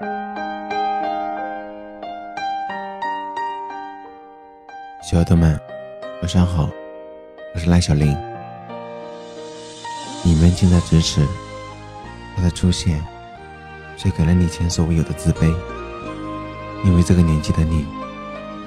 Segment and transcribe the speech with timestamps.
[0.00, 0.08] 小
[5.18, 5.58] 耳朵们，
[6.20, 6.68] 晚上好，
[7.54, 8.08] 我是赖小林。
[10.24, 11.24] 你们近在咫尺，
[12.34, 13.00] 他的出现，
[13.96, 15.54] 却给了你前所未有的自卑。
[16.84, 17.86] 因为这个年纪的你，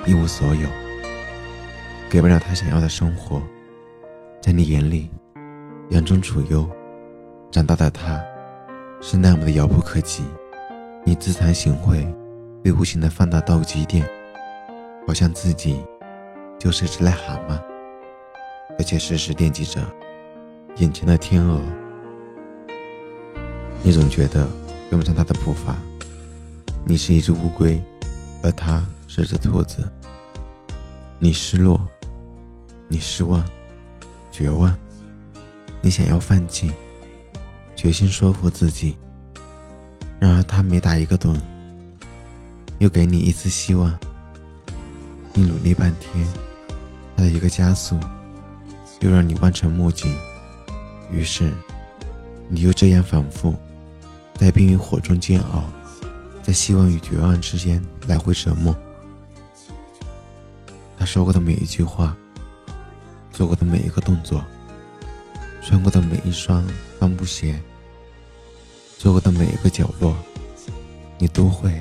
[0.06, 0.70] 一无所有，
[2.10, 3.42] 给不了他想要的生活。
[4.40, 5.12] 在你眼里，
[5.90, 6.66] 养尊处优，
[7.52, 8.24] 长大的他，
[9.02, 10.24] 是那么的遥不可及。
[11.08, 12.06] 你自惭形秽，
[12.62, 14.06] 被无情的放大到极点，
[15.08, 15.82] 好像自己。
[16.60, 17.58] 就是只癞蛤蟆，
[18.78, 19.80] 而且时时惦记着
[20.78, 21.62] 眼前的天鹅。
[23.84, 24.50] 你总觉得
[24.90, 25.78] 跟不上它的步伐。
[26.84, 27.82] 你是一只乌龟，
[28.44, 29.90] 而它是只兔子。
[31.20, 31.80] 你失落，
[32.90, 33.42] 你失望，
[34.30, 34.76] 绝望。
[35.80, 36.74] 你想要放弃，
[37.78, 38.98] 决心说服自己。
[40.20, 41.36] 然而他每打一个盹，
[42.80, 43.98] 又给你一丝希望。
[45.34, 46.28] 你努力半天。
[47.16, 48.00] 他的一个加速，
[49.00, 50.08] 又让你望尘莫及。
[51.12, 51.52] 于是，
[52.48, 53.56] 你又这样反复，
[54.36, 55.64] 在冰与火中煎熬，
[56.44, 58.76] 在希望与绝望之间来回折磨。
[61.00, 62.16] 他说过的每一句话，
[63.32, 64.46] 做过的每一个动作，
[65.64, 66.64] 穿过的每一双
[67.00, 67.60] 帆布鞋，
[68.98, 70.16] 做过的每一个角落，
[71.20, 71.72] 你都会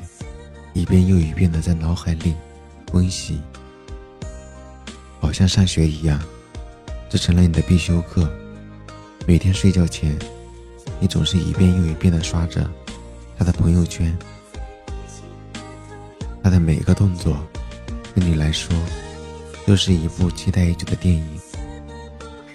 [0.74, 2.34] 一遍又一遍的在脑海里
[2.92, 3.40] 温习。
[5.18, 6.22] 好像上学一样，
[7.08, 8.30] 这成了你的必修课。
[9.26, 10.16] 每天睡觉前，
[11.00, 12.70] 你总是一遍又一遍的刷着
[13.38, 14.16] 他的朋友圈。
[16.42, 17.36] 他的每一个动作，
[18.14, 18.76] 对你来说，
[19.66, 21.26] 都是一部期待已久的电影，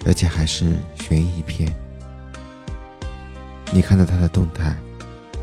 [0.06, 1.70] 而且还是悬疑片。
[3.74, 4.76] 你看着他的动态，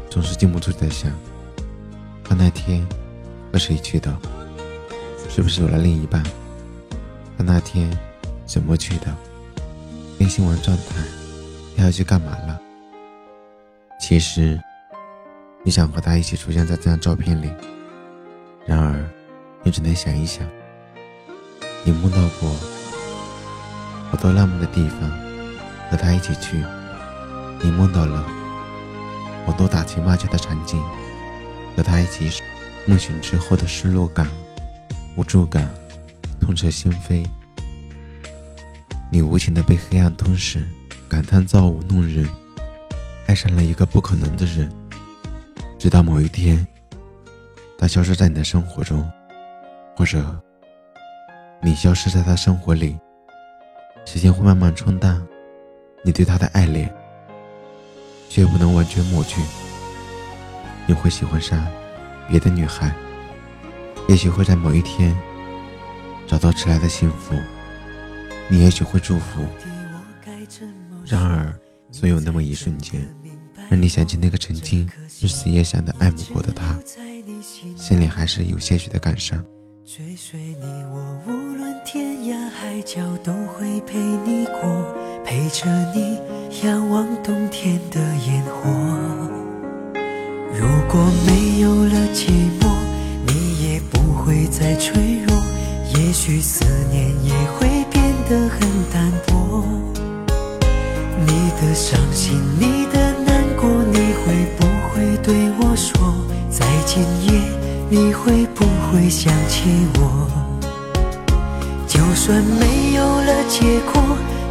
[0.07, 1.11] 总是禁不住在想：
[2.23, 2.87] 他那天
[3.51, 4.15] 和谁去的？
[5.27, 6.21] 是不是有了另一半？
[7.35, 7.89] 他那天
[8.45, 9.07] 怎么去的？
[10.19, 11.01] 更新完状态，
[11.75, 12.61] 他要去干嘛了？
[13.99, 14.59] 其实，
[15.63, 17.49] 你想和他一起出现在这张照片里，
[18.67, 19.03] 然而，
[19.63, 20.47] 你只能想一想。
[21.83, 22.55] 你梦到过
[24.11, 25.09] 好多浪漫的地方，
[25.89, 26.63] 和他一起去。
[27.61, 28.25] 你梦到了
[29.45, 30.81] 我多打情骂俏的场景，
[31.75, 32.31] 和他一起。
[32.85, 34.27] 梦醒之后的失落感、
[35.15, 35.69] 无助感。
[36.41, 37.23] 痛彻心扉，
[39.11, 40.65] 你无情的被黑暗吞噬，
[41.07, 42.27] 感叹造物弄人，
[43.27, 44.71] 爱上了一个不可能的人。
[45.77, 46.65] 直到某一天，
[47.77, 49.07] 他消失在你的生活中，
[49.95, 50.41] 或者
[51.61, 52.97] 你消失在他生活里，
[54.05, 55.21] 时间会慢慢冲淡
[56.03, 56.91] 你对他的爱恋，
[58.29, 59.41] 却不能完全抹去。
[60.87, 61.67] 你会喜欢上
[62.29, 62.95] 别的女孩，
[64.07, 65.13] 也许会在某一天。
[66.27, 67.33] 找到迟来的幸福，
[68.47, 69.43] 你也许会祝福。
[71.03, 71.51] 然而，
[71.91, 73.03] 总有那么一瞬间，
[73.67, 74.87] 让你想起那个曾经
[75.19, 76.77] 日思夜想的爱慕过的他，
[77.75, 79.43] 心里还是有些许的感伤。
[79.83, 81.31] 追随你，我无
[82.49, 84.85] 海角都会陪你过，
[85.23, 86.17] 陪着你
[86.63, 88.69] 仰望冬天的烟火。
[90.53, 92.29] 如果没有了寂
[92.59, 92.67] 寞，
[93.27, 95.37] 你也不会再脆弱。
[95.95, 98.59] 也许思念也会变得很
[98.91, 99.63] 淡薄。
[101.25, 106.13] 你的伤心，你的难过，你会不会对我说？
[106.49, 107.41] 在今夜，
[107.89, 110.38] 你会不会想起我？
[112.29, 113.99] 就算没有了结果，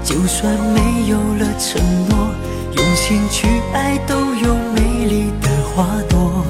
[0.02, 2.28] 就算没有了承诺，
[2.72, 6.44] 用心去爱都有美丽的花朵，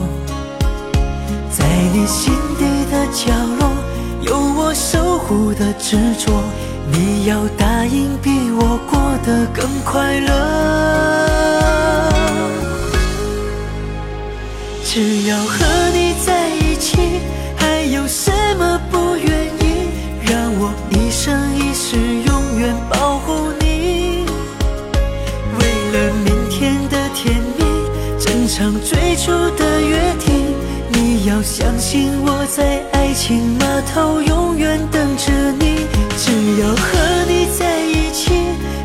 [1.51, 3.31] 在你心底的角
[3.61, 3.69] 落。
[4.23, 6.33] 有我守护的执着，
[6.91, 10.33] 你要答应比我过得更快乐。
[14.83, 15.88] 只要和
[28.59, 30.53] 整场最初的约定，
[30.93, 33.81] 你要相信我在爱情码。
[33.95, 38.33] 头永远等着你，只要和你在一起，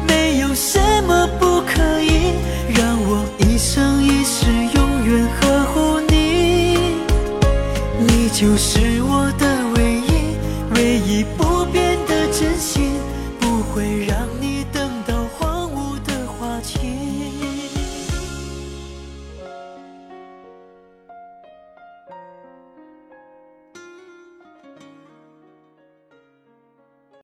[0.08, 2.36] 没有什么不可以，
[2.75, 6.78] 让我一生一世永远呵护你，
[7.98, 11.43] 你就是我的唯一，唯一不。